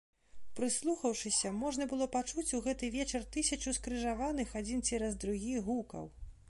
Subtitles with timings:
[0.59, 6.05] Прыслухаўшыся, можна было пачуць у гэты вечар тысячу скрыжаваных, адзін цераз другі, гукаў.